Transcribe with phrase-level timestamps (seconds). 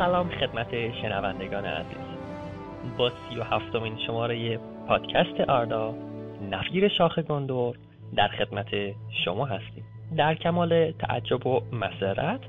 [0.00, 1.98] سلام خدمت شنوندگان عزیز.
[2.98, 5.94] با سی و هفتمین شماره پادکست آردا
[6.50, 7.76] نفیر شاخ گندور
[8.16, 8.66] در خدمت
[9.24, 9.84] شما هستیم.
[10.16, 12.40] در کمال تعجب و مسرت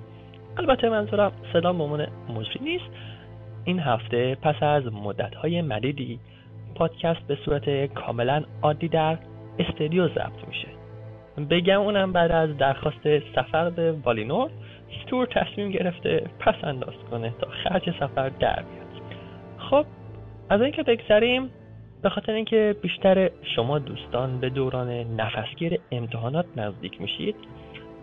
[0.58, 2.90] البته منظورم صدا ممون مجری نیست.
[3.64, 6.20] این هفته پس از مدتهای مدیدی
[6.76, 9.18] پادکست به صورت کاملا عادی در
[9.60, 10.68] استودیو ضبط میشه.
[11.50, 14.50] بگم اونم بعد از درخواست سفر به والینور
[15.02, 19.02] ستور تصمیم گرفته پس انداز کنه تا خرج سفر در بیاد.
[19.58, 19.86] خب
[20.50, 21.50] از اینکه بگذریم
[22.02, 27.36] به خاطر اینکه بیشتر شما دوستان به دوران نفسگیر امتحانات نزدیک میشید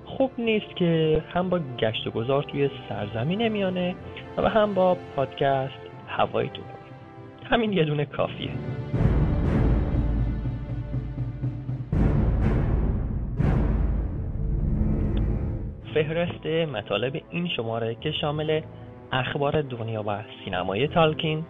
[0.05, 3.95] خوب نیست که هم با گشت و گذار توی سرزمین میانه
[4.37, 6.65] و هم با پادکست هوایتون
[7.51, 8.51] همین یه دونه کافیه.
[15.95, 18.61] فهرست مطالب این شماره که شامل
[19.13, 21.45] اخبار دنیا و سینمای تالکین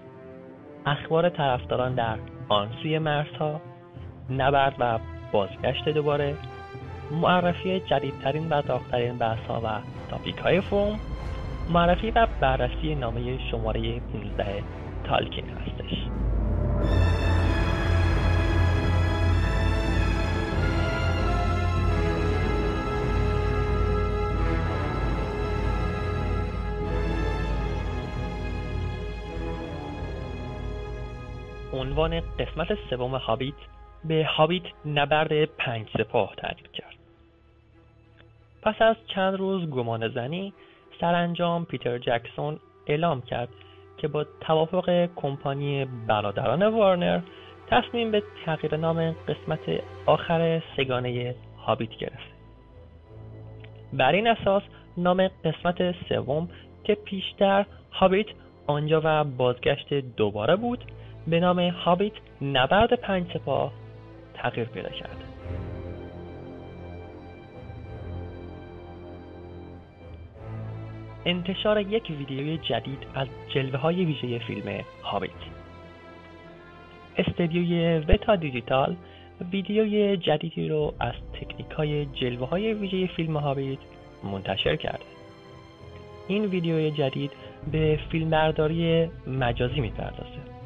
[0.86, 3.60] اخبار طرفداران در آن سوی مرزها
[4.30, 4.98] نبرد و
[5.32, 6.34] بازگشت دوباره
[7.10, 9.68] معرفی جدیدترین و داغترین بحثها و
[10.10, 11.00] تاپیک های فوم
[11.70, 14.62] معرفی و بررسی نامه شماره 15
[15.04, 16.08] تالکین هستش.
[31.78, 33.54] عنوان قسمت سوم هابیت
[34.04, 36.94] به هابیت نبرد پنج سپاه تعریف کرد.
[38.62, 40.52] پس از چند روز گمان زنی
[41.00, 43.48] سرانجام پیتر جکسون اعلام کرد
[43.96, 47.20] که با توافق کمپانی برادران وارنر
[47.70, 49.60] تصمیم به تغییر نام قسمت
[50.06, 51.34] آخر سگانه
[51.66, 52.28] هابیت گرفت.
[53.92, 54.62] بر این اساس
[54.96, 56.48] نام قسمت سوم
[56.84, 58.26] که پیشتر هابیت
[58.66, 60.84] آنجا و بازگشت دوباره بود
[61.30, 62.12] به نام هابیت
[62.42, 63.72] نبرد پنج سپاه
[64.34, 65.24] تغییر پیدا کرد.
[71.26, 75.30] انتشار یک ویدیوی جدید از جلوه های ویژه فیلم هابیت.
[77.16, 78.96] استدیوی وتا دیجیتال
[79.52, 83.78] ویدیوی جدیدی رو از تکنیک های جلوه های ویژه فیلم هابیت
[84.24, 85.04] منتشر کرده
[86.28, 87.30] این ویدیوی جدید
[87.72, 90.57] به فیلمبرداری مجازی می‌پردازه.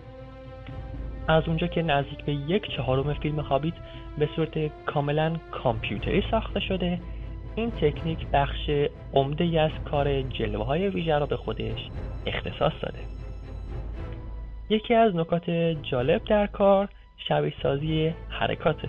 [1.29, 3.75] از اونجا که نزدیک به یک چهارم فیلم هابیت
[4.19, 7.01] به صورت کاملا کامپیوتری ساخته شده.
[7.55, 8.71] این تکنیک بخش
[9.15, 11.89] عمده از کار جلوه های ویژه را به خودش
[12.27, 12.99] اختصاص داده.
[14.71, 15.51] یکی از نکات
[15.83, 16.89] جالب در کار
[17.29, 18.89] شبیه سازی حرکاته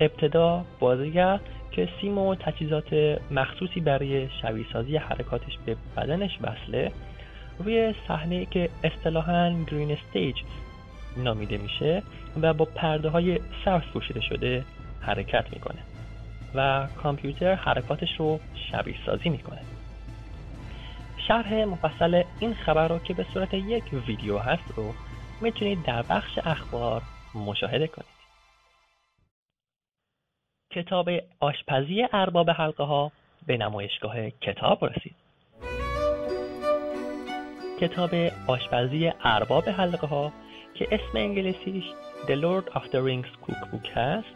[0.00, 1.40] ابتدا بازیگر
[1.70, 6.92] که سیم و تجهیزات مخصوصی برای شبیه سازی حرکاتش به بدنش وصله
[7.58, 10.36] روی صحنه که اصطلاحاً گرین استیج
[11.16, 12.02] نامیده میشه
[12.42, 14.64] و با پرده های سبز پوشیده شده
[15.00, 15.78] حرکت می‌کنه
[16.54, 19.60] و کامپیوتر حرکاتش رو شبیه سازی می‌کنه.
[21.28, 24.94] شرح مفصل این خبر رو که به صورت یک ویدیو هست رو
[25.40, 27.02] می‌تونید در بخش اخبار
[27.34, 28.14] مشاهده کنید.
[30.70, 31.08] کتاب
[31.40, 33.12] آشپزی ارباب حلقه ها
[33.46, 35.14] به نمایشگاه کتاب رسید.
[37.80, 38.10] کتاب
[38.46, 40.32] آشپزی ارباب حلقه ها
[40.74, 41.84] که اسم انگلیسیش
[42.26, 44.34] The Lord of the Rings Cookbook هست.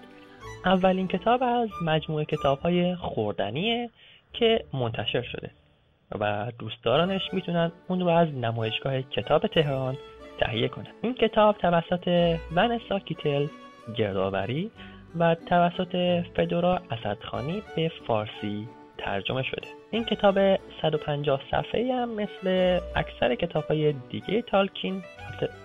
[0.64, 3.90] اولین کتاب از مجموعه کتاب های خوردنیه
[4.32, 5.50] که منتشر شده
[6.20, 9.98] و دوستدارانش می‌تونن اون رو از نمایشگاه کتاب تهران
[10.40, 10.86] تهیه کنن.
[11.02, 13.46] این کتاب توسط ونسا کیتل
[13.96, 14.70] گردآوری
[15.18, 18.68] و توسط فدورا اسدخانی به فارسی
[18.98, 19.77] ترجمه شده.
[19.90, 20.38] این کتاب
[20.82, 25.02] 150 صفحه هم مثل اکثر کتاب های دیگه تالکین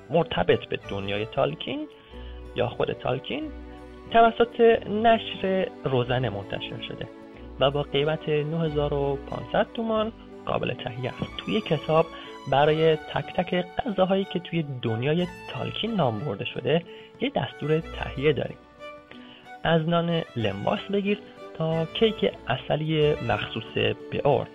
[0.09, 1.87] مرتبط به دنیای تالکین
[2.55, 3.51] یا خود تالکین
[4.11, 4.59] توسط
[4.89, 7.07] نشر روزنه منتشر شده
[7.59, 10.11] و با قیمت 9500 تومان
[10.45, 11.37] قابل تهیه است.
[11.37, 12.05] توی کتاب
[12.51, 16.83] برای تک تک غذاهایی که توی دنیای تالکین نام برده شده
[17.21, 18.57] یه دستور تهیه داریم.
[19.63, 21.19] از نان لمباس بگیر
[21.57, 23.73] تا کیک اصلی مخصوص
[24.11, 24.49] به ارد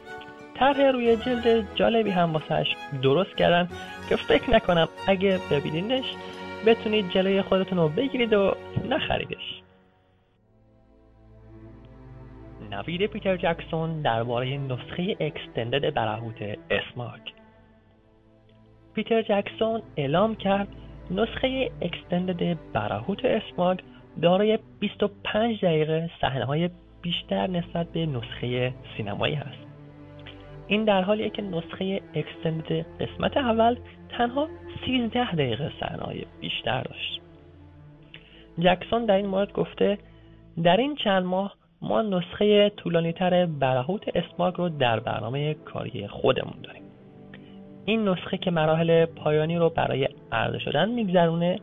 [0.54, 3.68] طرح روی جلد جالبی هم واسهش درست کردن
[4.08, 6.14] که فکر نکنم اگه ببینینش
[6.66, 8.54] بتونید جلوی خودتون رو بگیرید و
[8.88, 9.62] نخریدش.
[12.70, 17.32] نوید پیتر جکسون درباره نسخه extended برهوت اسماگ.
[18.94, 20.68] پیتر جکسون اعلام کرد
[21.10, 23.78] نسخه extended برهوت اسماگ
[24.22, 26.70] دارای 25 دقیقه صحنه های
[27.02, 29.68] بیشتر نسبت به نسخه سینمایی هست.
[30.66, 33.76] این در حالیه که نسخه extended قسمت اول
[34.08, 34.48] تنها
[34.86, 37.20] 13 دقیقه صحنه بیشتر داشت.
[38.58, 39.98] جکسون در این مورد گفته
[40.62, 46.82] در این چند ماه ما نسخه طولانیتر برهوت اسماگ رو در برنامه کاری خودمون داریم.
[47.84, 51.58] این نسخه که مراحل پایانی رو برای عرضه شدن میگذرونه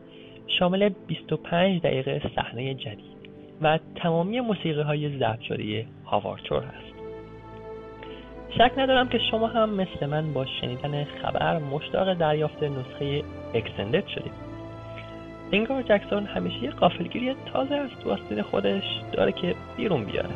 [0.46, 3.15] شامل 25 دقیقه صحنه جدید.
[3.62, 6.96] و تمامی موسیقی های ضبط شده هاوارچور هست.
[8.58, 13.22] شک ندارم که شما هم مثل من با شنیدن خبر مشتاق دریافت نسخه
[13.54, 14.32] اکسندد شدید.
[15.52, 20.28] انگار جکسون همیشه یه قافلگیری تازه از تو خودش داره که بیرون بیاره.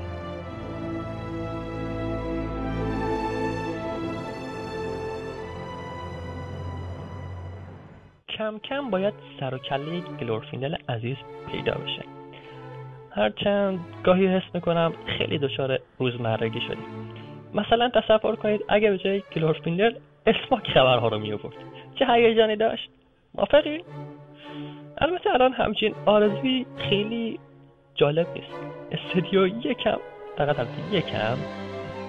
[8.28, 11.16] کم کم باید سر و کله گلورفیندل عزیز
[11.52, 12.19] پیدا بشه.
[13.10, 16.86] هرچند گاهی حس می‌کنم خیلی دچار روزمرگی شدیم.
[17.54, 19.94] مثلا تصور کنید اگه به جای گلورفیندل
[20.26, 21.38] اسماک خبرها رو می
[21.98, 22.90] چه هیجانی داشت؟
[23.34, 23.84] موافقی؟
[24.98, 27.38] البته الان همچین آرزوی خیلی
[27.94, 28.54] جالب نیست.
[28.92, 29.98] استودیو یکم
[30.38, 31.36] فقط البته یکم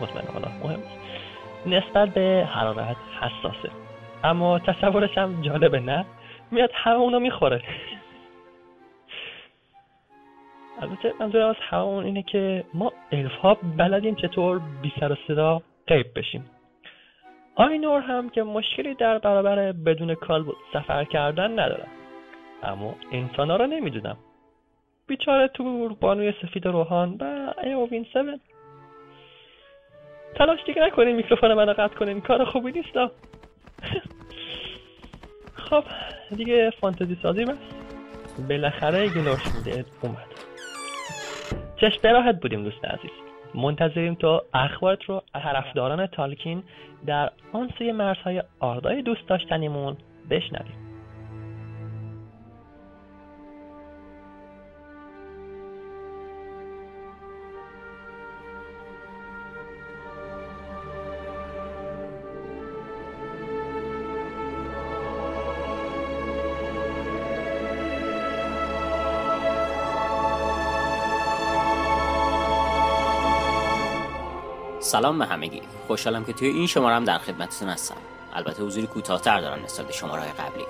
[0.02, 0.80] مطمئن حالا مهم
[1.66, 3.70] نسبت به حرارت حساسه.
[4.24, 6.06] اما تصورش هم جالبه نه؟
[6.52, 7.62] میاد همه اونو می‌خوره.
[10.82, 15.62] البته منظورم از همون اینه که ما الف ها بلدیم چطور بی سر و صدا
[15.88, 16.46] قیب بشیم.
[17.56, 21.88] آینور هم که مشکلی در برابر بدون کال سفر کردن ندارم
[22.64, 24.18] اما انسان ها رو نمی‌دونم.
[25.08, 28.40] بیچاره تور بانوی سفید روحان و ایووین سون.
[30.36, 32.22] تلاش دیگه نکنین میکروفون منو قطع کنین.
[32.22, 32.98] کار خوبی نیست
[35.70, 35.84] خب
[36.36, 37.58] دیگه فانتزی سازی بس
[38.50, 39.86] بالاخره گلورش میده.
[40.02, 40.51] اومد.
[41.82, 43.12] چشم براحت بودیم دوست عزیز.
[43.56, 46.64] منتظریم تا اخبارت رو طرفداران تالکین
[47.06, 49.98] در آن سوی مرزهای آردای دوست داشتنیمون
[50.30, 50.81] بشنویم.
[74.92, 75.62] سلام به همگی.
[75.88, 77.96] خوشحالم که توی این شماره هم در خدمتتون هستم.
[78.34, 80.66] البته حضوری کوتاهتر دارم نسبت به شماره قبلی.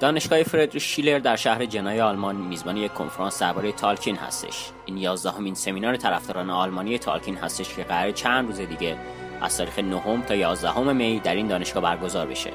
[0.00, 4.70] دانشگاه فردریش شیلر در شهر جنای آلمان میزبان یک کنفرانس درباره تالکین هستش.
[4.84, 8.96] این یازدهمین سمینار طرفداران آلمانی تالکین هستش که قرار چند روز دیگه
[9.40, 12.50] از تاریخ نهم تا 11 می در این دانشگاه برگزار بشه.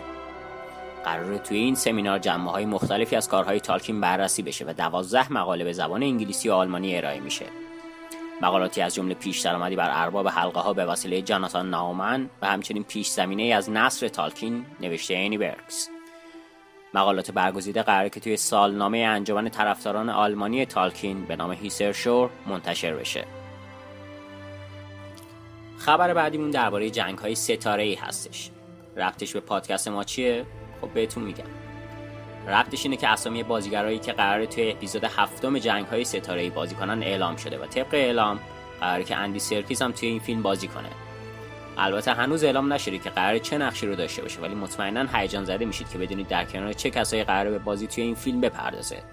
[1.06, 5.64] قرار توی این سمینار جمعه های مختلفی از کارهای تالکین بررسی بشه و دوازده مقاله
[5.64, 7.46] به زبان انگلیسی و آلمانی ارائه میشه.
[8.42, 12.84] مقالاتی از جمله پیش درآمدی بر ارباب حلقه ها به وسیله جاناتان ناومن و همچنین
[12.84, 15.90] پیش زمینه از نصر تالکین نوشته اینی برکس
[16.94, 22.94] مقالات برگزیده قراره که توی سالنامه انجمن طرفداران آلمانی تالکین به نام هیسر شور منتشر
[22.94, 23.26] بشه.
[25.78, 28.50] خبر بعدیمون درباره جنگ های ستاره ای هستش.
[28.96, 30.46] ربطش به پادکست ما چیه؟
[30.82, 31.67] خب بهتون میگم.
[32.48, 37.04] ربطش اینه که اسامی بازیگرایی که قراره توی اپیزود هفتم جنگ های ستاره بازی کنن
[37.04, 38.40] اعلام شده و طبق اعلام
[38.80, 40.90] قراره که اندی سرکیز هم توی این فیلم بازی کنه.
[41.78, 45.66] البته هنوز اعلام نشده که قراره چه نقشی رو داشته باشه ولی مطمئنا هیجان زده
[45.66, 49.04] میشید که بدونید در کنار چه کسایی قراره به بازی توی این فیلم بپردازه.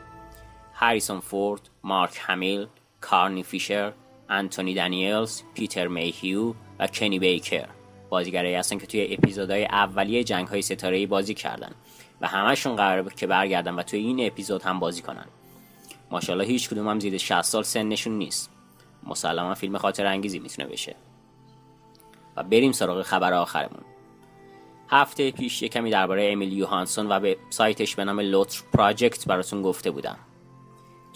[0.74, 2.66] هریسون فورد، مارک همیل،
[3.00, 3.92] کارنی فیشر،
[4.28, 7.68] انتونی دانیلز، پیتر میهیو و کنی بیکر
[8.08, 10.48] بازیگرایی هستن که توی اپیزودهای اولیه جنگ
[10.82, 11.70] های بازی کردن.
[12.24, 15.26] و همشون قرار که برگردن و توی این اپیزود هم بازی کنن.
[16.10, 18.50] ماشاءالله هیچ کدوم هم زیر 60 سال سنشون نیست.
[19.06, 20.96] مسلما فیلم خاطره انگیزی می‌تونه بشه.
[22.36, 23.82] و بریم سراغ خبر آخرمون.
[24.88, 29.62] هفته پیش یه کمی درباره امیل یوهانسون و وب سایتش به نام LOTR Project براتون
[29.62, 30.16] گفته بودم.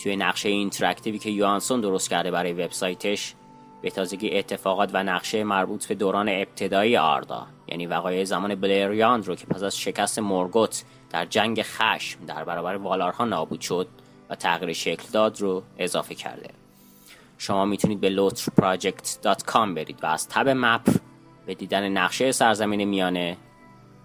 [0.02, 3.34] توی نقشه interactive ی که یوهانسون درست کرده برای وبسایتش
[3.82, 9.34] به تازگی اتفاقات و نقشه مربوط به دوران ابتدایی آردا یعنی وقایع زمان بلریاند رو
[9.34, 13.88] که پس از شکست مورگوت در جنگ خشم در برابر والارها نابود شد
[14.30, 16.50] و تغییر شکل داد رو اضافه کرده.
[17.38, 20.96] شما می‌تونید به lotrproject.com برید و از تب مپ
[21.46, 23.36] به دیدن نقشه سرزمین میانه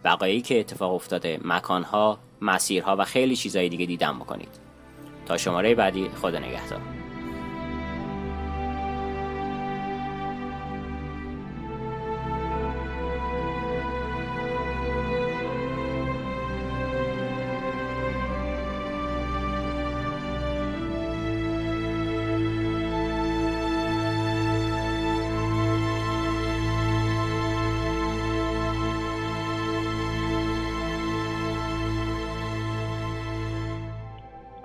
[0.03, 4.59] وقایعی که اتفاق افتاده مکانها مسیرها و خیلی چیزهای دیگه دیدن بکنید.
[5.25, 7.02] تا شماره بعدی خدا نگهدار.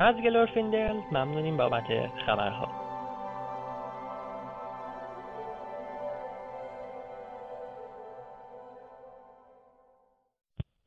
[0.09, 0.97] از گلورفیندل.
[1.13, 1.85] ممنونیم بابت
[2.27, 2.69] خبرها.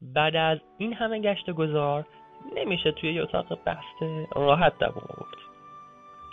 [0.01, 2.05] بعد از این همه گشت گذار
[2.55, 5.37] نمیشه توی یه اتاق بسته راحت دووم آورد.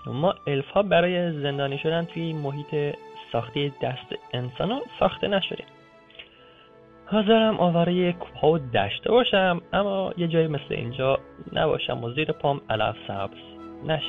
[0.06, 2.96] ما الف ها برای زندانی شدن توی محیط
[3.32, 5.66] ساختی دست انسان ها ساخته نشدیم.
[7.10, 11.18] حاضرم آواره کوه و دشته باشم اما یه جایی مثل اینجا
[11.52, 13.36] نباشم و زیر پام علف سبز.
[13.86, 14.04] نش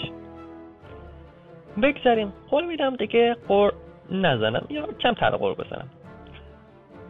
[1.81, 3.71] بگذاریم قول میدم دیگه قر
[4.11, 5.89] نزنم یا کم تر قر بزنم.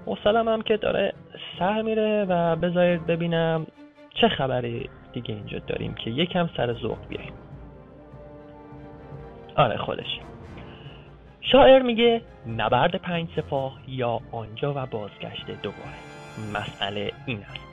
[0.06, 1.14] حوصلم هم که داره
[1.60, 3.68] سر میره و بذارید ببینم
[4.22, 7.34] چه خبری دیگه اینجا داریم که یکم سر ذوق بیاییم.
[9.56, 10.20] آره خودش.
[11.52, 12.22] شاعر میگه
[12.58, 16.00] نبرد پنج سپاه یا آنجا و بازگشت دوباره.
[16.54, 17.70] مسئله این است.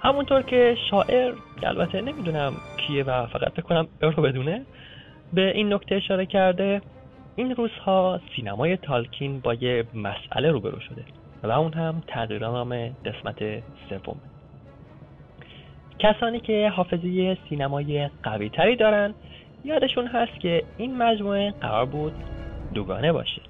[0.00, 4.62] همونطور که شاعر که البته نمی‌دونم کیه و فقط بکنم رو بدونه
[5.32, 6.80] به این نکته اشاره کرده
[7.36, 11.04] این روزها سینمای تالکین با یه مسئله روبرو شده
[11.42, 13.38] و اون هم تغییرنامه قسمت
[13.88, 14.16] سوم.
[15.98, 19.14] کسانی که حافظه سینمایی قوی تری دارن
[19.64, 22.12] یادشون هست که این مجموعه قرار بود
[22.74, 23.42] دوگانه باشه.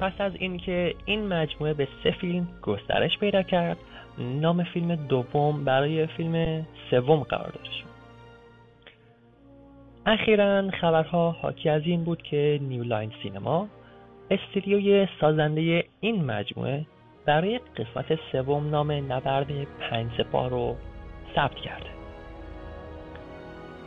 [0.00, 3.76] پس از اینکه این مجموعه به سه فیلم گسترش پیدا کرد
[4.18, 7.92] نام فیلم دوم برای فیلم سوم قرار داده شد.
[10.06, 13.68] اخیرا خبرها حاکی از این بود که نیولاین سینما
[14.30, 16.86] استودیوی سازنده این مجموعه
[17.26, 19.46] برای قسمت سوم نام نبرد
[19.90, 20.76] پنج سپاه رو
[21.34, 21.90] ثبت کرده.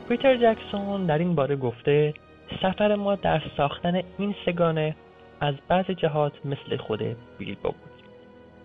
[0.10, 2.13] پیتر جکسون در این باره گفته
[2.62, 4.96] سفر ما در ساختن این سگانه
[5.40, 7.00] از بعض جهات مثل خود
[7.38, 7.96] بیلبو بود.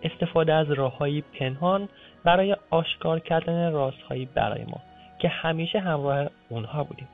[0.03, 1.89] استفاده از راههایی پنهان
[2.23, 4.81] برای آشکار کردن رازهایی برای ما
[5.19, 7.07] که همیشه همراه اونها بودیم.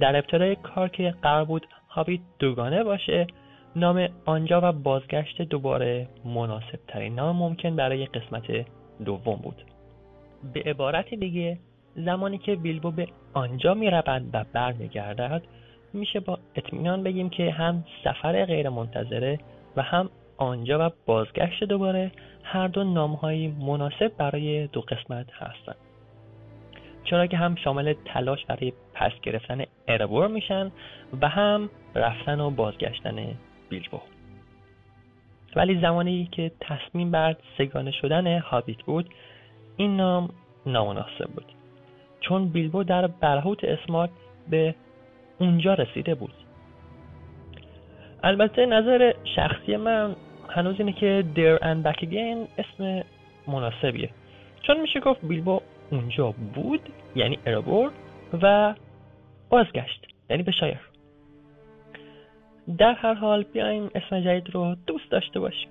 [0.00, 3.26] در ابتدای کار که قرار بود هابیت دوگانه باشه
[3.76, 8.66] نام آنجا و بازگشت دوباره مناسب ترین نام ممکن برای قسمت
[9.04, 9.62] دوم بود.
[10.54, 11.58] به عبارت دیگه
[11.96, 15.42] زمانی که بیلبو به آنجا می رود و برمیگردد.
[15.92, 19.38] میشه با اطمینان بگیم که هم سفر غیر منتظره
[19.76, 22.12] و هم آنجا و بازگشت دوباره
[22.42, 25.76] هر دو نامهایی مناسب برای دو قسمت هستند.
[27.04, 30.72] چرا که هم شامل تلاش برای پس گرفتن اربور میشن
[31.20, 33.38] و هم رفتن و بازگشتن
[33.68, 34.00] بیلبو
[35.56, 39.10] ولی زمانی که تصمیم بر سگانه شدن هابیت بود
[39.76, 40.28] این نام
[40.66, 41.63] نامناسب بود.
[42.28, 44.10] چون بیلبو در برهوت اسمارت
[44.50, 44.74] به
[45.38, 46.32] اونجا رسیده بود.
[48.22, 50.16] البته نظر شخصی من
[50.48, 53.04] هنوز اینه که در and Back Again اسم
[53.46, 54.10] مناسبیه.
[54.62, 56.80] چون میشه گفت بیلبو اونجا بود
[57.16, 57.90] یعنی ارابور
[58.42, 58.74] و
[59.48, 60.80] بازگشت یعنی به شایر.
[62.78, 65.68] در هر حال بیایم اسم جدید رو دوست داشته باشیم.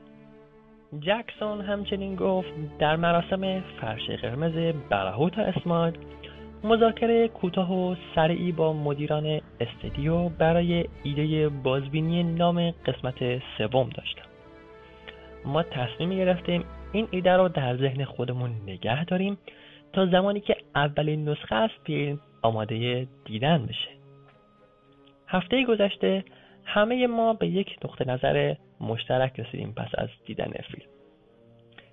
[1.00, 5.98] جکسون همچنین گفت در مراسم فرش قرمز برهوت اسماد
[6.64, 14.26] مذاکره کوتاه و سریعی با مدیران استدیو برای ایده بازبینی نام قسمت سوم داشتم.
[15.46, 19.38] ما تصمیم گرفتیم این ایده رو در ذهن خودمون نگه داریم
[19.94, 23.90] تا زمانی که اولین نسخه از فیلم آماده دیدن بشه.
[25.28, 26.24] هفته گذشته
[26.66, 30.90] همه ما به یک نقطه نظر مشترک رسیدیم پس از دیدن فیلم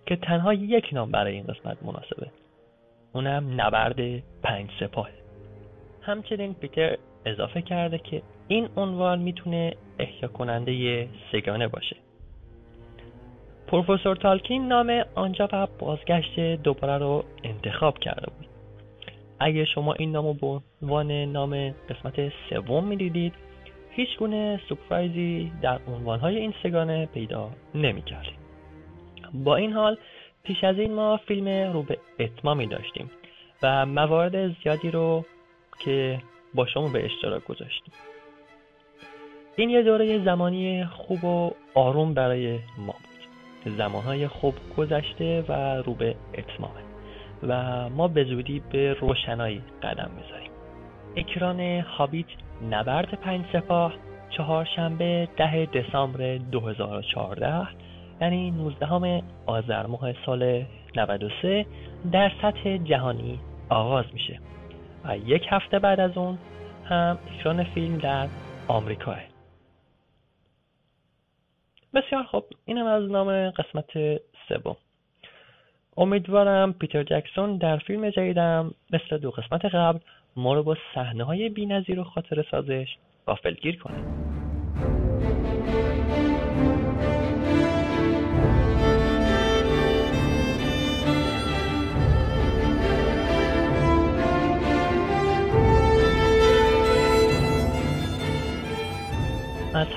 [0.07, 2.40] که تنها یک نام برای این قسمت مناسبه.
[3.13, 5.09] اونم نبرد پنج سپاه.
[6.03, 11.97] همچنین پیتر اضافه کرده که این عنوان می‌تونه احیا کننده سگانه باشه.
[13.67, 18.47] پروفسور تالکین نام آنجا و بازگشت دوباره رو انتخاب کرده بود.
[19.39, 23.35] اگه شما این نام رو به عنوان نام قسمت سوم می‌دیدید
[23.91, 28.35] هیچ گونه سپرایزی در عنوانهای این سگانه پیدا نمی‌کردیم
[29.35, 29.97] با این حال
[30.45, 33.11] پیش از این ما فیلم رو به اتمامی داشتیم
[33.63, 35.25] و موارد زیادی رو
[35.85, 36.19] که
[36.55, 37.95] با شما به اشتراک گذاشتیم.
[39.57, 43.77] این یه دوره زمانی خوب و آروم برای ما بود.
[43.77, 46.81] زمانهای خوب گذشته و رو به اتمامه
[47.43, 50.51] و ما به زودی به روشنایی قدم می‌ذاریم.
[51.17, 52.27] اکران هابیت
[52.71, 53.95] نبرد پنج سپاه
[54.31, 57.67] چهارشنبه ده دسامبر 2014
[58.21, 60.65] یعنی 19 آذر ماه سال
[60.97, 61.67] 93
[62.13, 64.41] در سطح جهانی آغاز میشه
[65.05, 66.39] و یک هفته بعد از اون
[66.85, 68.29] هم اکران فیلم در
[68.69, 69.19] آمریکاه.
[71.95, 74.77] بسیار خوب اینم از نام قسمت سوم.
[75.97, 79.99] امیدوارم پیتر جکسون در فیلم جدیدم مثل دو قسمت قبل
[80.37, 82.89] ما رو با صحنه های بی‌نظیر و خاطر سازش
[83.27, 84.40] غافلگیر کنه.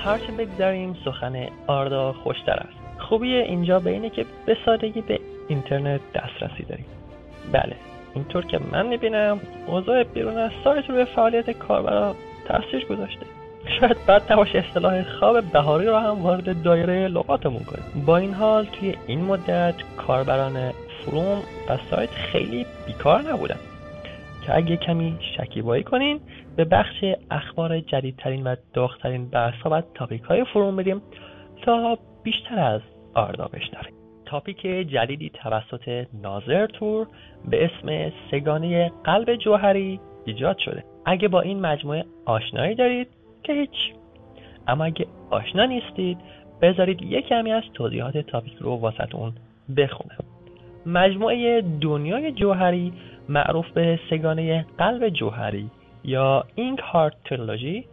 [0.04, 3.00] هرچه بگذاریم سخن آردا خوشتر است.
[3.08, 6.86] خوبی اینجا به اینه که به سادگی به اینترنت دسترسی داریم.
[7.52, 7.76] بله
[8.14, 12.14] اینطور که من می‌بینم اوضاع بیرون از سایت روی فعالیت کاربرا
[12.48, 13.26] تاثیر گذاشته.
[13.80, 18.04] شاید بعد نباشه اصطلاح خواب بهاری رو هم وارد دایره لغاتمون کنیم.
[18.06, 20.72] با این حال توی این مدت کاربران
[21.04, 23.58] فروم و سایت خیلی بیکار نبودن.
[24.46, 26.20] که اگه کمی شکیبایی کنین
[26.56, 31.02] به بخش اخبار جدیدترین و داغترین بحث ها و تاپیک های فروم بدیم
[31.62, 32.80] تا بیشتر از
[33.14, 33.94] آردا بشنویم.
[34.26, 37.06] تاپیک جدیدی توسط ناظر تور
[37.50, 40.84] به اسم سگانه قلب جوهری ایجاد شده.
[41.06, 43.08] اگه با این مجموعه آشنایی دارید
[43.42, 43.94] که هیچ
[44.68, 46.18] اما اگه آشنا نیستید
[46.62, 49.32] بذارید یک کمی از توضیحات تاپیک رو واسطون
[49.76, 50.24] بخونم.
[50.86, 52.92] مجموعه دنیای جوهری
[53.28, 55.70] معروف به سگانه قلب جوهری
[56.04, 57.84] یا اینک هارت تریلوژی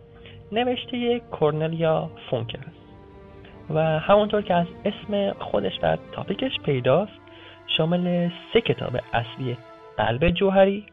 [0.51, 2.81] نوشته کورنلیا فونکر است.
[3.69, 7.21] و همونطور که از اسم خودش و تاپیکش پیداست
[7.77, 9.57] شامل سه کتاب اصلی
[9.97, 10.85] قلب جوهری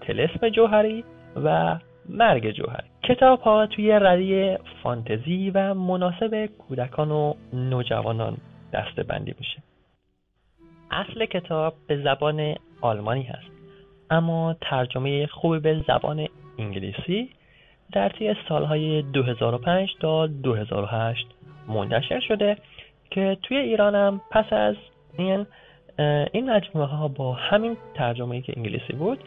[0.00, 1.04] تلسم جوهری
[1.44, 1.78] و
[2.08, 2.88] مرگ جوهری.
[3.02, 8.36] کتاب ها توی ردی فانتزی و مناسب کودکان و نوجوانان
[8.72, 9.62] دسته بندی میشه.
[10.90, 13.61] اصل کتاب به زبان آلمانی هست.
[14.12, 16.26] اما ترجمه خوبی به زبان
[16.58, 17.30] انگلیسی
[17.92, 21.26] در طی سالهای 2005 تا 2008
[21.68, 22.56] منتشر شده
[23.10, 24.76] که توی ایرانم پس از
[25.18, 25.46] این
[26.32, 29.18] این مجموعه ها با همین ترجمه که انگلیسی بود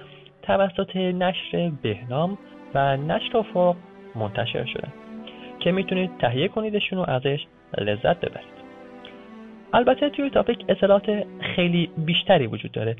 [0.41, 2.37] توسط نشر بهنام
[2.73, 3.75] و نشر افق
[4.15, 4.87] منتشر شده
[5.59, 7.45] که می‌تونید تهیه کنیدشون و ازش
[7.77, 8.55] لذت ببرید.
[9.73, 12.95] البته توی تاپیک اطلاعات خیلی بیشتری وجود داره.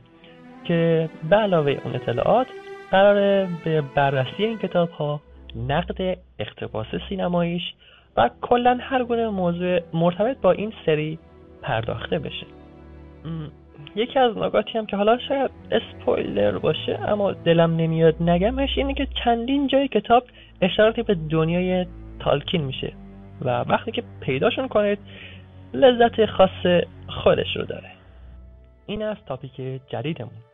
[0.68, 2.48] که به علاوه اون اطلاعات
[2.92, 5.22] قراره به بررسی این کتاب ها
[5.68, 7.74] نقد اقتباس سینماییش
[8.18, 11.20] و کلا هر گونه موضوع مرتبط با این سری
[11.62, 12.46] پرداخته بشه.
[13.96, 19.08] یکی از نکاتی هم که حالا شاید اسپویلر باشه اما دلم نمیاد نگمش اینه که
[19.24, 20.24] چندین جای کتاب
[20.62, 21.86] اشاراتی به دنیای
[22.20, 22.94] تالکین میشه
[23.42, 25.00] و وقتی که پیداشون کنید
[25.74, 27.92] لذت خاص خودش رو داره.
[28.86, 30.45] این از تاپیک جدیدمون.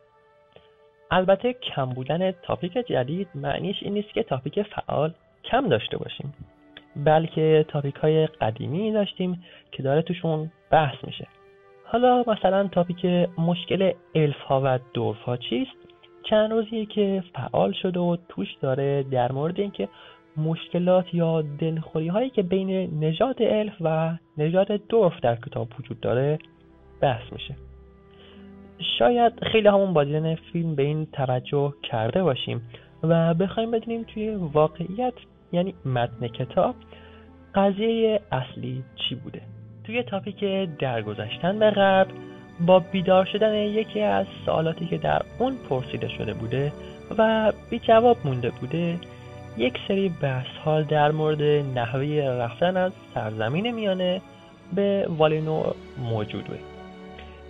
[1.14, 5.12] البته کم بودن تاپیک جدید معنیش این نیست که تاپیک فعال
[5.44, 6.34] کم داشته باشیم
[6.96, 11.26] بلکه تاپیک های قدیمی داشتیم که داره توشون بحث میشه.
[11.84, 13.04] حالا مثلا تاپیک
[13.38, 15.76] مشکل الف ها و دورف ها چیست؟
[16.30, 19.88] چند روزیه که فعال شده و توش داره در مورد اینکه
[20.36, 22.70] مشکلات یا دلخوری هایی که بین
[23.04, 26.38] نژاد الف و نژاد دورف در کتاب وجود داره
[27.00, 27.54] بحث میشه.
[28.98, 32.62] شاید خیلی همون با دیدن فیلم به این توجه کرده باشیم
[33.02, 35.14] و بخوایم بدونیم توی واقعیت
[35.52, 36.74] یعنی متن کتاب
[37.54, 39.42] قضیه اصلی چی بوده؟
[39.84, 40.44] توی تاپیک
[40.78, 42.08] درگذشتن به غرب
[42.66, 46.72] با بیدار شدن یکی از سوالاتی که در اون پرسیده شده بوده
[47.18, 48.98] و بی جواب مونده بوده
[49.56, 51.42] یک سری بحث ها در مورد
[51.78, 52.06] نحوه
[52.40, 54.20] رفتن از سرزمین میانه
[54.74, 55.62] به والینو
[55.98, 56.71] موجود بود.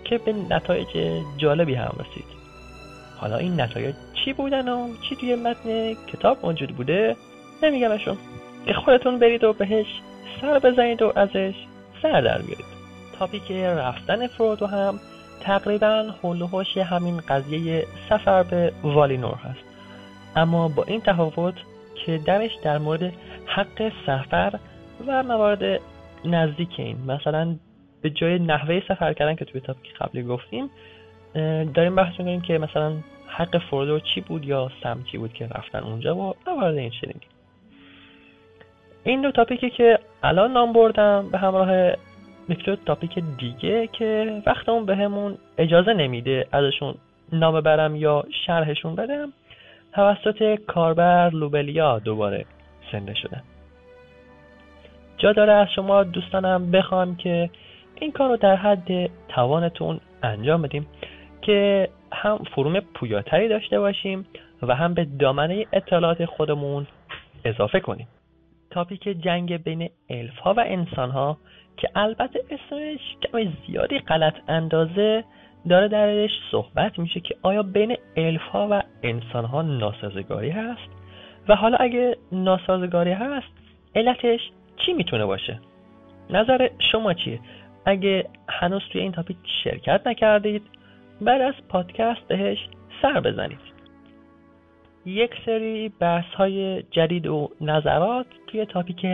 [0.03, 2.25] که به نتایج جالبی هم رسید.
[3.17, 7.15] حالا این نتایج چی بودن و چی توی متن کتاب موجود بوده
[7.63, 8.17] نمیگمشون
[8.65, 9.85] که خودتون برید و بهش
[10.41, 11.53] سر بزنید و ازش
[12.01, 12.65] سر در بیارید.
[13.19, 14.99] تاپیک رفتن فرودو هم
[15.41, 16.47] تقریبا حول
[16.91, 19.63] همین قضیه سفر به والینور هست.
[20.35, 21.53] اما با این تفاوت
[22.05, 23.13] که درش در مورد
[23.45, 24.59] حق سفر
[25.07, 25.81] و موارد
[26.25, 27.55] نزدیک این مثلا
[28.03, 30.69] به جای نحوه سفر کردن که توی تاپیک قبلی گفتیم
[31.73, 32.93] داریم بحث می‌کنیم که مثلا
[33.27, 37.29] حق فرودو چی بود یا سم چی بود که رفتن اونجا و موارد این شنیدیم
[39.03, 41.93] این دو تاپیکی که الان نام بردم به همراه
[42.49, 46.95] یک دو تاپیک دیگه که وقتمون بهمون اجازه نمیده ازشون
[47.31, 49.33] نام برم یا شرحشون بدم
[49.93, 52.45] توسط کاربر لوبلیا دوباره
[52.91, 53.43] زنده شدن
[55.17, 57.49] جا داره از شما دوستانم بخوام که
[58.03, 60.87] این کار رو در حد توانتون انجام بدیم
[61.41, 64.25] که هم فروم پویاتری داشته باشیم
[64.61, 66.87] و هم به دامنه اطلاعات خودمون
[67.45, 68.07] اضافه کنیم.
[68.71, 71.37] تاپیک جنگ بین الف ها و انسان ها
[71.77, 75.23] که البته اسمش کم زیادی غلط اندازه
[75.69, 80.89] داره درش صحبت میشه که آیا بین الف ها و انسان ها ناسازگاری هست؟
[81.47, 83.53] و حالا اگه ناسازگاری هست
[83.95, 84.39] علتش
[84.77, 85.59] چی می‌تونه باشه؟
[86.29, 87.39] نظر شما چیه؟
[87.85, 90.63] اگه هنوز توی این تاپیک شرکت نکردید
[91.21, 92.57] بعد از پادکست بهش
[93.01, 93.59] سر بزنید.
[95.05, 99.05] یک سری بحث های جدید و نظرات توی تاپیک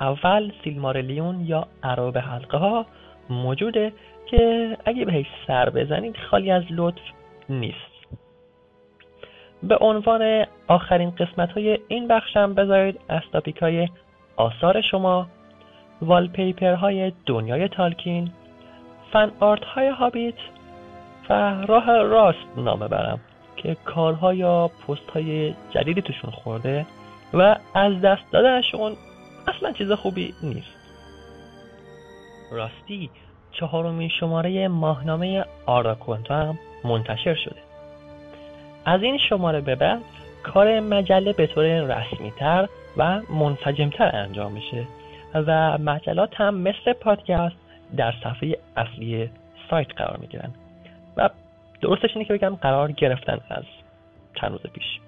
[0.00, 2.86] اول سیلمارلیون یا عراب حلقه ها
[3.30, 3.92] موجوده
[4.26, 7.02] که اگه بهش سر بزنید خالی از لطف
[7.48, 7.98] نیست.
[9.62, 13.88] به عنوان آخرین قسمت های این بخشم بذارید از تاپیک های
[14.36, 15.26] آثار شما
[16.02, 18.30] والپیپر های دنیای تالکین
[19.12, 20.34] فن آرت های هابیت
[21.30, 21.32] و
[21.68, 23.20] راه راست نامه برم
[23.56, 26.86] که کارها یا پست های جدیدی توشون خورده
[27.34, 28.96] و از دست دادنشون
[29.46, 30.78] اصلا چیز خوبی نیست.
[32.52, 33.10] راستی
[33.52, 37.62] چهارمین شماره ماهنامه آراکونتو هم منتشر شده.
[38.84, 40.02] از این شماره به بعد
[40.42, 44.86] کار مجله به طور رسمی تر و منسجمتر انجام میشه.
[45.34, 47.56] و مجلات هم مثل پادکست
[47.96, 49.30] در صفحه اصلی
[49.70, 50.50] سایت قرار می‌گیرن.
[51.16, 51.30] و
[51.80, 53.64] درستش اینه که بگم قرار گرفتن از
[54.34, 55.00] چند روز پیش.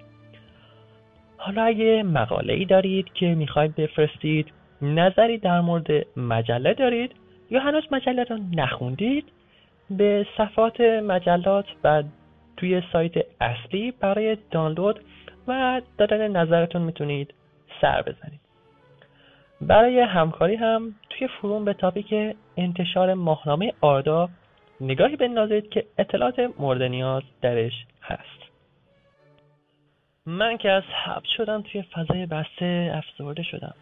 [1.37, 7.11] حالا اگه مقاله ای دارید که می‌خواید بفرستید نظری در مورد مجله دارید
[7.49, 9.25] یا هنوز مجله رو نخوندید
[9.89, 12.03] به صفحات مجلات و
[12.57, 14.99] توی سایت اصلی برای دانلود
[15.47, 17.33] و دادن نظرتون می‌تونید
[17.81, 18.40] سر بزنید.
[19.61, 24.29] برای همکاری هم توی فروم به تاپیک انتشار ماهنامه آردا
[24.81, 28.41] نگاهی بندازید که اطلاعات مورد نیاز درش هست.
[30.25, 33.73] من که از حبس شدم توی فضای بسته افسرده شدم.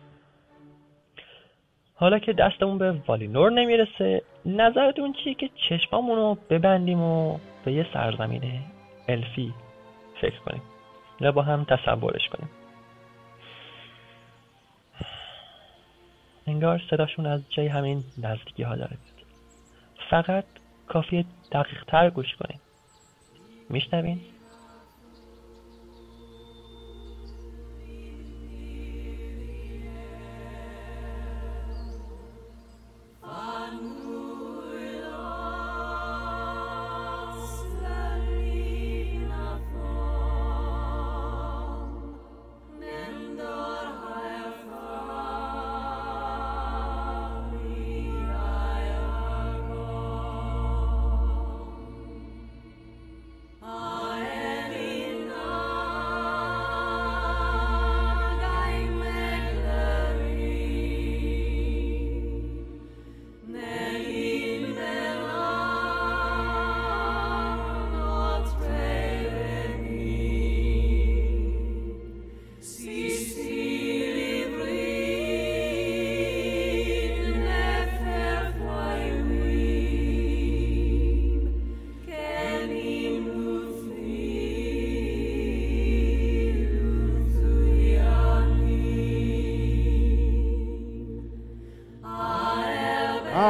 [1.95, 7.85] حالا که دستمون به والینور نمی‌رسه نظرتون چیه که چشمامون رو ببندیم و به یه
[7.93, 8.43] سرزمین
[9.07, 9.53] الفی
[10.21, 10.61] فکر کنیم
[11.21, 12.49] یا با هم تصورش کنیم؟
[16.49, 18.97] انگار صداشون از جای همین نزدیکی ها داره
[20.09, 20.45] فقط
[20.87, 22.59] کافی دقیق تر گوش کنیم
[23.69, 24.19] میشنوین؟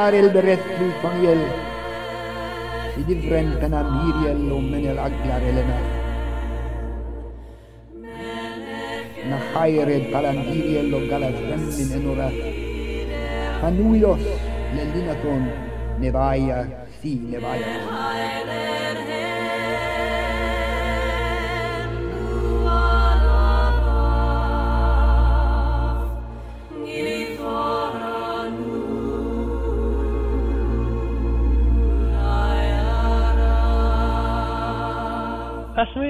[0.09, 1.37] البرت الفانيل
[2.97, 5.79] يدفرن تناميريال ومن الأقلار لنا
[9.29, 12.31] نخير القلميريال وقلت من انورا
[13.61, 14.19] فنويوس
[14.73, 15.51] للينتون
[16.01, 17.77] نبايا سي نبايا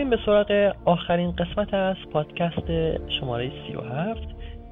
[0.01, 2.67] بریم به سراغ آخرین قسمت از پادکست
[3.21, 4.21] شماره 37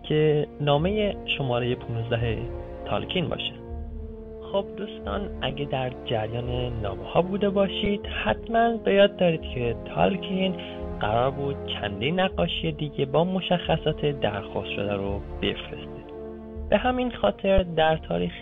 [0.02, 2.38] که نامه شماره 15
[2.86, 3.52] تالکین باشه.
[4.52, 10.54] خب دوستان اگه در جریان نامه ها بوده باشید حتما به یاد دارید که تالکین
[11.00, 16.02] قرار بود چندین نقاشی دیگه با مشخصات درخواست شده رو بفرسته.
[16.70, 18.32] به همین خاطر در تاریخ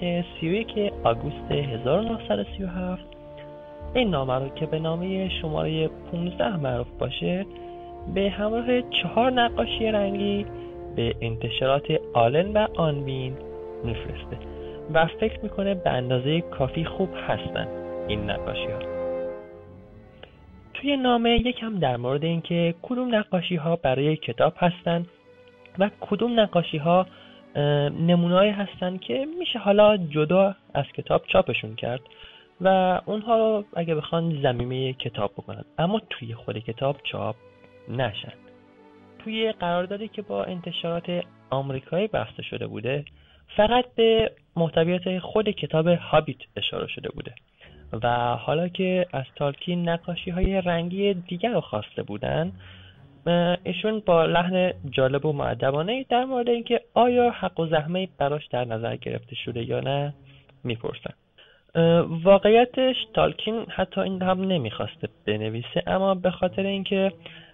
[0.40, 3.15] 31 آگوست 1937
[3.96, 7.46] این نامه رو که به نامه شماره 15 معروف باشه
[8.14, 10.46] به همراه چهار نقاشی رنگی
[10.96, 13.36] به انتشارات آلن و آنبین
[13.84, 14.38] میفرسته
[14.94, 17.68] و فکر می‌کنه به اندازه کافی خوب هستن
[18.08, 18.78] این نقاشی ها
[20.74, 25.06] توی نامه یکم در مورد اینکه کدوم نقاشی ها برای کتاب هستن
[25.78, 27.06] و کدوم نقاشی ها
[28.56, 32.00] هستن که میشه حالا جدا از کتاب چاپشون کرد.
[32.60, 35.64] و اونها رو اگه بخوان زمینه کتاب بکنن.
[35.78, 37.36] اما توی خود کتاب چاپ
[37.88, 38.32] نشن.
[39.18, 43.04] توی قراردادی که با انتشارات آمریکایی بسته شده بوده
[43.56, 47.34] فقط به محتویات خود کتاب هابیت اشاره شده بوده.
[48.02, 52.52] و حالا که از تالکین نقاشی های رنگی دیگر رو خواسته بودن
[53.64, 58.64] ایشون با لحن جالب و معدبانه در مورد اینکه آیا حق و زحمه براش در
[58.64, 60.14] نظر گرفته شده یا نه
[60.64, 61.14] می‌پرسن.
[62.24, 67.12] واقعیتش تالکین حتی این هم نمی‌خواسته بنویسه اما به خاطر اینکه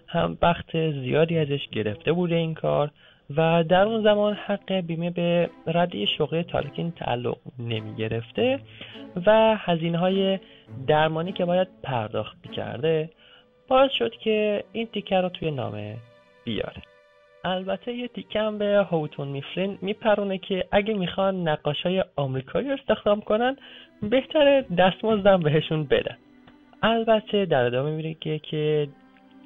[0.09, 2.91] هم وقت زیادی ازش گرفته بوده این کار
[3.37, 8.59] و در اون زمان حق بیمه به ردی شغلی تالکین تعلق نمی گرفته
[9.27, 10.39] و هزینه های
[10.87, 13.11] درمانی که باید پرداخت کرده
[13.69, 15.97] باعث شد که این تیکه رو توی نامه
[16.45, 16.92] بیاره.
[17.45, 23.21] البته یه تیکه هم به هوتون میفلین میپرونه که اگه می‌خوان نقاش های آمریکایی استخدام
[23.21, 23.57] کنن
[24.03, 26.17] بهتره دستمزدم بهشون بدن.
[26.83, 28.89] البته در ادامه میره که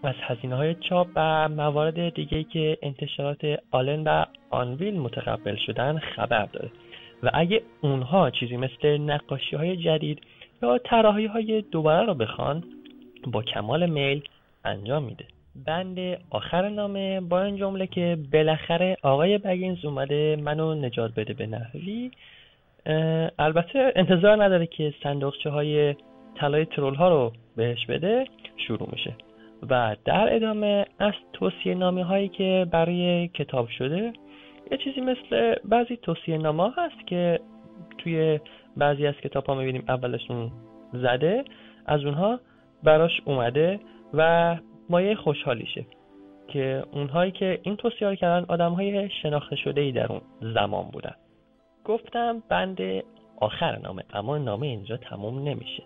[0.03, 6.47] از هزینه های چاپ و موارد دیگه که انتشارات آلن و آنویل متقبل شدن خبر
[6.47, 6.71] داره.
[7.23, 10.21] و اگه اونها چیزی مثل نقاشی های جدید
[10.63, 12.65] یا طراحی های دوباره رو بخوان
[13.27, 14.23] با کمال میل
[14.65, 15.25] انجام میده.
[15.64, 15.99] بند
[16.31, 22.11] آخر نامه با این جمله که بالاخره آقای بگینز اومده منو نجات بده به نحوی.
[23.38, 25.95] البته انتظار نداره که صندوقچه های
[26.35, 28.25] طلای ترول ها رو بهش بده
[28.57, 29.14] شروع میشه.
[29.71, 34.12] و در ادامه از توصیه نامه هایی که برای کتاب شده
[34.71, 37.40] یه چیزی مثل بعضی توصیه نامه هست که
[37.99, 38.40] توی
[38.77, 40.51] بعضی از کتاب ها می‌بینیم اولشون
[40.92, 41.45] زده
[41.87, 42.40] از اونها
[42.83, 43.81] براش اومده
[44.14, 44.57] و
[44.90, 45.87] مایه خوشحالیشه
[46.49, 50.20] که اونهایی که این توصیه رو کردن آدم های شناخته شده ای در اون
[50.55, 51.14] زمان بودن.
[51.85, 52.79] گفتم بند
[53.40, 55.83] آخر نامه اما نامه اینجا تموم نمیشه.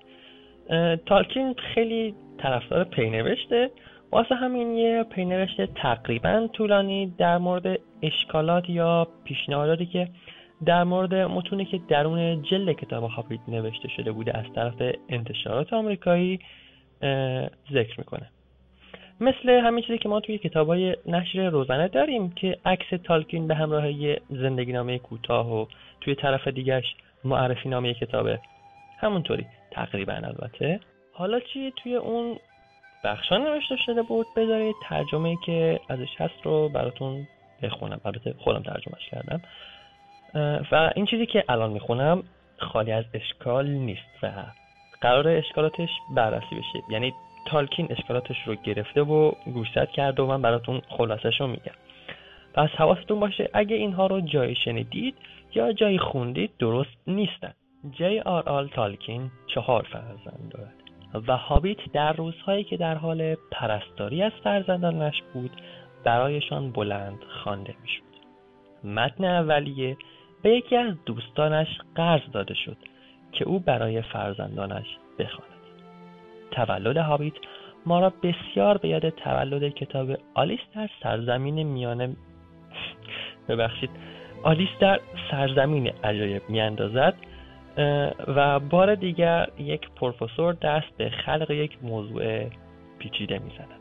[1.06, 3.70] تالکین خیلی طرفدار پینوشته.
[4.12, 10.08] واسه همین یه پینوشت تقریبا طولانی در مورد اشکالات یا پیشنهاداتی که
[10.66, 16.38] در مورد متونی که درون جلد کتاب هابیت نوشته شده بوده از طرف انتشارات آمریکایی
[17.72, 18.30] ذکر می‌کنه.
[19.20, 23.54] مثل همین چیزی که ما توی کتاب های نشر روزانه داریم که عکس تالکین به
[23.54, 25.66] همراه یه زندگی نامه کوتاه و
[26.00, 28.40] توی طرف دیگرش معرفی نامه کتابه.
[28.98, 30.80] همونطوری تقریبا البته.
[31.12, 32.37] حالا چی توی اون
[33.04, 37.26] بخشا نوشته شده بود؟ بذارید ترجمه که ازش هست رو براتون
[37.62, 38.00] بخونم.
[38.04, 39.42] البته خودم ترجمهش کردم.
[40.72, 42.22] و این چیزی که الان می‌خونم
[42.59, 44.33] خالی از اشکال نیست و
[45.00, 46.83] قرار اشکالاتش بررسی بشه.
[46.90, 47.12] یعنی
[47.46, 51.74] تالکین اشکالاتش رو گرفته و گوشزد کرده و من براتون خلاصش رو میگم.
[52.55, 55.14] پس حواستون باشه اگه اینها رو جایی شنیدید
[55.55, 57.53] یا جایی خوندید درست نیستن.
[57.90, 60.74] جی آر آل تالکین چهار فرزند دارد
[61.29, 65.50] و هابیت در روزهایی که در حال پرستاری از فرزندانش بود
[66.05, 68.03] برایشان بلند خوانده می‌شد.
[68.85, 69.96] متن اولیه
[70.42, 72.76] به یکی از دوستانش قرض داده شد
[73.33, 74.87] که او برای فرزندانش
[75.18, 75.60] بخواند.
[76.50, 77.34] تولد هابیت
[77.86, 82.16] ما را بسیار به یاد تولد کتاب آلیس در سرزمین میانه
[83.48, 83.90] ببخشید.
[84.42, 87.14] آلیس در سرزمین عجایب میاندازد
[88.26, 92.44] و بار دیگر یک پروفسور دست به خلق یک موضوع
[92.98, 93.80] پیچیده می‌زند.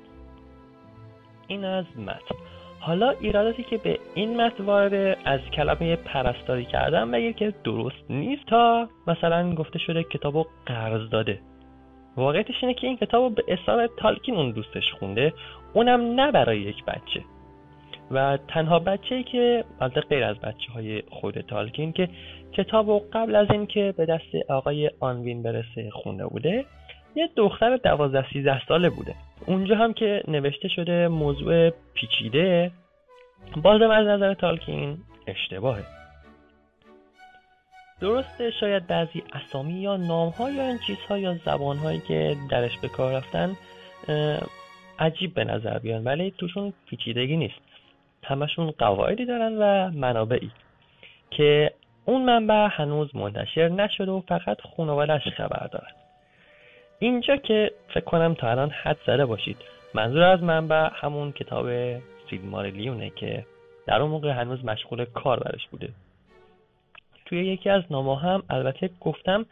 [1.48, 2.36] این از متن.
[2.80, 8.46] حالا ایراداتی که به این متن وارد از کلمه پرستاری کردن بگیر که درست نیست
[8.46, 11.40] تا مثلا گفته شده کتابو قرض داده.
[12.18, 15.34] واقعیتش اینه که این کتاب به اصرار تالکین اون دوستش خونده
[15.74, 17.24] اونم نه برای یک بچه.
[18.12, 22.10] و تنها بچه ای که البته غیر از بچه های خود تالکین که
[22.54, 26.66] کتاب و قبل از اینکه به دست آقای آنوین برسه خونده بوده
[27.16, 29.16] یه دختر دوازده سیزده ساله بوده.
[29.46, 32.72] اونجا هم که نوشته شده موضوع پیچیده
[33.64, 35.84] بازم از نظر تالکین اشتباهه.
[38.02, 43.14] درسته شاید بعضی اسامی یا نامها یا این چیزها یا زبانهایی که درش به کار
[43.14, 43.56] رفتن
[45.00, 47.60] عجیب به نظر بیان ولی توشون پیچیدگی نیست.
[48.24, 50.52] همشون قواعدی دارن و منابعی
[51.32, 51.72] که
[52.06, 55.92] اون منبع هنوز منتشر نشده و فقط خانوادش خبر دارن.
[57.00, 59.58] اینجا که فکر کنم تا الان حد زده باشید
[59.94, 61.70] منظور از منبع همون کتاب
[62.66, 63.46] لیونه که
[63.88, 65.90] در اون موقع هنوز مشغول کار برش بوده.
[67.30, 69.46] توی یکی از نامه هم البته گفتم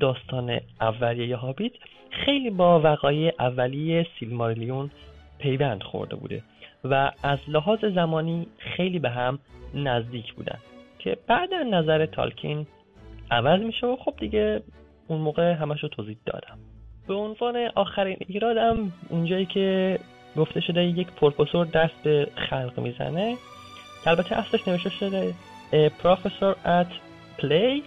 [0.00, 1.72] داستان اولیه هابیت
[2.10, 4.90] خیلی با وقایع اولیه سیلماریلیون
[5.38, 6.42] پیوند خورده بوده
[6.84, 9.38] و از لحاظ زمانی خیلی به هم
[9.74, 10.58] نزدیک بودن
[10.98, 12.66] که بعد نظر تالکین
[13.30, 14.62] عوض میشه و خب دیگه
[15.08, 16.58] اون موقع همش رو توضیح دادم.
[17.08, 19.98] به عنوان آخرین ایرادم اونجایی که
[20.36, 23.36] گفته شده یک پروفسور دست به خلق می‌زنه
[24.06, 25.34] البته اصلش نوشته شده
[26.02, 26.86] پروفسور ات
[27.38, 27.82] پلی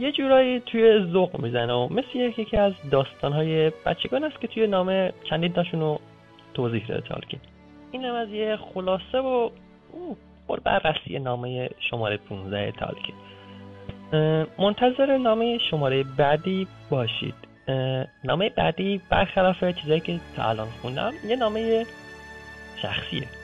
[0.00, 5.12] یه جورایی توی ذوق می‌زنه و مثل یکی از داستانهای بچگان است که توی نامه
[5.30, 5.98] چندین تاشون
[6.54, 7.40] توضیح داده تالکین
[7.92, 9.50] اینم از یه خلاصه و
[10.48, 13.14] پر بررسی نامه شماره 15 تالکین
[14.58, 17.34] منتظر نامه شماره بعدی باشید.
[18.24, 21.84] نامه بعدی برخلاف چیزایی که تا الان خوندم یه نامه
[22.82, 23.41] شخصیه.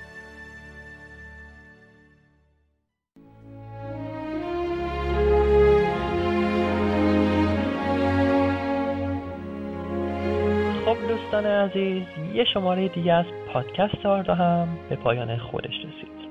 [11.30, 12.02] دوستان عزیز
[12.34, 16.30] یه شماره دیگه از پادکست آردا هم به پایان خودش رسید.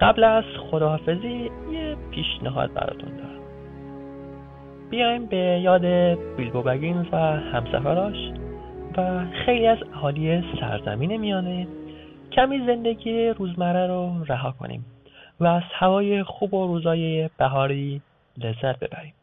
[0.00, 3.40] قبل از خداحافظی یه پیشنهاد براتون دارم.
[4.90, 5.84] بیایم به یاد
[6.36, 8.16] بیلبو بگینز و همسفراش
[8.96, 11.66] و خیلی از اهالی سرزمین میانه
[12.32, 14.84] کمی زندگی روزمره رو رها کنیم
[15.40, 18.00] و از هوای خوب و روزای بهاری
[18.38, 19.14] لذت ببریم.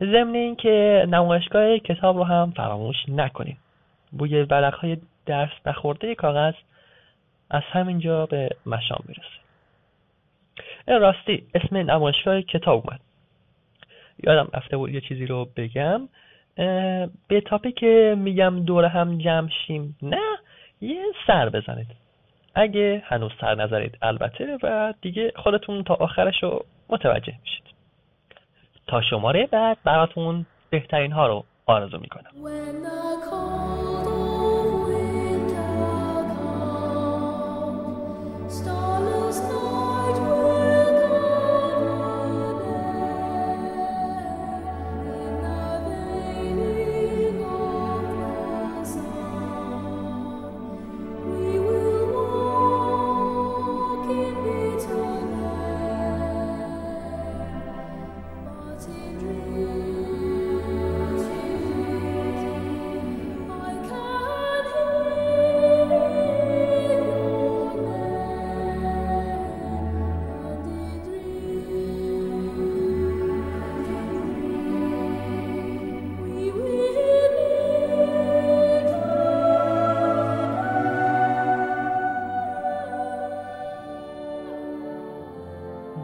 [0.00, 3.58] ضمن اینکه نمایشگاه کتاب رو هم فراموش نکنیم.
[4.12, 6.54] بوی ورق های درس نخورده کاغذ
[7.50, 9.44] از همینجا به مشام می‌رسه.
[11.00, 13.00] راستی اسم نمایشگاه کتاب اومد.
[14.22, 16.08] یادم رفته بود یه چیزی رو بگم.
[17.28, 19.96] به تاپی که میگم دور هم جمع شیم.
[20.02, 20.38] نه
[20.80, 21.86] یه سر بزنید.
[22.54, 27.73] اگه هنوز سر نظرید البته و دیگه خودتون تا آخرش رو متوجه میشید.
[28.86, 32.30] تا شماره بعد براتون بهترین ها رو آرزو می‌کنم.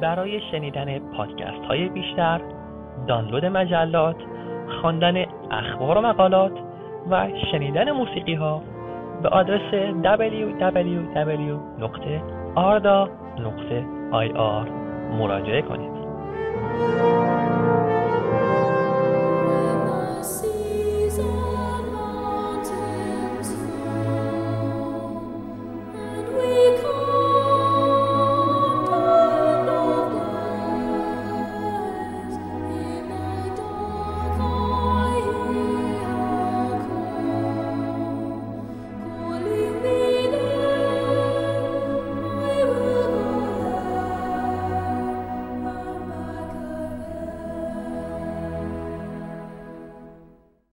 [0.00, 2.40] برای شنیدن پادکست های بیشتر
[3.06, 4.16] دانلود مجلات
[4.80, 6.52] خواندن اخبار و مقالات
[7.10, 8.62] و شنیدن موسیقی ها
[9.22, 9.70] به آدرس
[10.02, 11.10] www.arda.ir
[15.18, 16.00] مراجعه کنید.